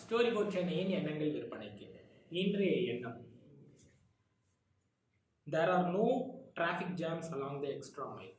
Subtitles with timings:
[0.00, 1.86] Story boat சென்னையின் எண்ணங்கள் விற்பனைக்கு?
[2.30, 3.18] இன்றைய எண்ணம்.
[5.46, 6.06] There are no
[6.56, 8.34] traffic jams along the extra mile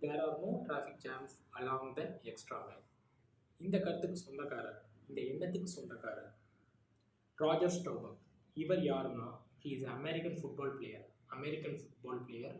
[0.00, 2.84] there are no traffic jams along the extra mile
[3.60, 4.78] இந்த கருத்துக்கு சொந்தக்காரர்
[5.08, 6.32] இந்த எண்ணத்துக்கு சொந்தக்காரர்
[7.38, 8.16] ராஜர் ஸ்டோபர்
[8.56, 9.28] இவர் யாருன்னா?
[9.62, 12.56] He is American football player American football player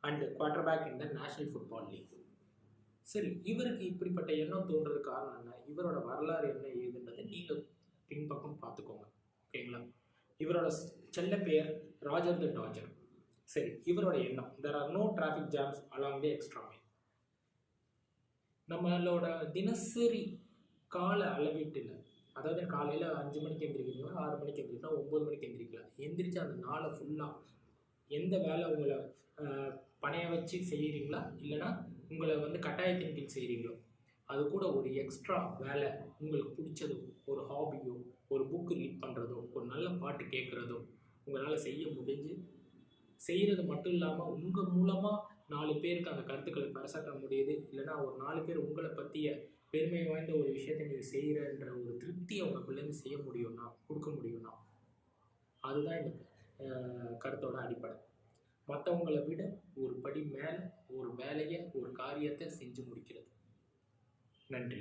[0.00, 0.24] and
[0.68, 2.10] quarterback in the National Football League
[3.06, 5.56] சரி இவருக்கு இப்படிப்பட்ட எண்ணம் தோன்றது காரணம் என்ன?
[5.72, 7.62] இவரோட வரலாறு என்ன ஏதுன்றதை நீங்கள்
[8.10, 9.06] பின்பக்கம் பார்த்துக்கோங்க.
[9.44, 9.80] ஓகேங்களா?
[10.40, 10.68] இவரோட
[11.16, 11.70] செல்ல பெயர்
[12.00, 12.90] ராஜர் த டாஜர்.
[13.48, 14.50] சரி இவரோட எண்ணம்.
[14.64, 16.62] There are no traffic jams along the extra
[18.68, 20.22] நம்மளோட தினசரி
[20.90, 21.92] கால அளவீட்டில்
[22.36, 27.40] அதாவது காலையில் அஞ்சு மணிக்கு எந்திரிக்கிறீங்களா ஆறு மணிக்கு எந்திரிக்கலாம் ஒம்பது மணிக்கு எந்திரிக்கலாம் எந்திரிச்சு அந்த நாளை ஃபுல்லாக
[28.10, 28.96] எந்த வேலை உங்களை
[30.02, 31.70] பணைய வச்சு செய்கிறீங்களா இல்லைன்னா
[32.12, 33.74] உங்களை வந்து கட்டாயத்தின் கீழ் செய்கிறீங்களோ
[34.28, 35.88] அது கூட ஒரு எக்ஸ்ட்ரா வேலை
[36.20, 36.96] உங்களுக்கு பிடிச்சதோ
[37.30, 37.94] ஒரு ஹாபியோ
[38.34, 40.78] ஒரு புக்கு ரீட் பண்ணுறதோ ஒரு நல்ல பாட்டு கேட்குறதோ
[41.26, 42.34] உங்களால் செய்ய முடிஞ்சு
[43.20, 45.18] செய்கிறது மட்டும் இல்லாமல் உங்கள் மூலமாக
[45.54, 47.54] நாலு பேருக்கு அந்த கருத்துக்களை பறைசாற்ற முடியுது.
[47.70, 49.28] இல்லைன்னா ஒரு நாலு பேர் உங்களை பற்றிய
[49.72, 54.52] பெருமை வாய்ந்த ஒரு விஷயத்தை நீங்கள் செய்கிறன்ற ஒரு திருப்தியை உங்களுக்குள்ளேருந்து செய்ய முடியும்னா கொடுக்க முடியும்னா
[55.62, 56.12] அதுதான் இந்த
[57.24, 57.96] கருத்தோட அடிப்படை.
[58.68, 59.42] மற்றவங்களை விட
[59.82, 60.60] ஒரு படி மேலே
[60.96, 63.28] ஒரு வேலையை ஒரு காரியத்தை செஞ்சு முடிக்கிறது.
[64.50, 64.80] நன்றி.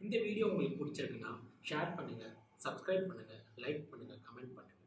[0.00, 1.32] இந்த வீடியோ உங்களுக்கு பிடிச்சிருக்குன்னா
[1.70, 4.81] ஷேர் பண்ணுங்கள் சப்ஸ்கிரைப் பண்ணுங்கள் லைக் பண்ணுங்கள் கமெண்ட் பண்ணுங்கள்